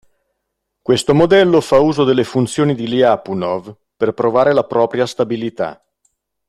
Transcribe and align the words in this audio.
Questo 0.81 1.13
modello 1.13 1.61
fa 1.61 1.77
uso 1.77 2.03
delle 2.03 2.23
funzioni 2.23 2.73
di 2.73 2.87
Ljapunov 2.87 3.71
per 3.95 4.15
provare 4.15 4.51
la 4.51 4.63
propria 4.63 5.05
stabilità. 5.05 5.79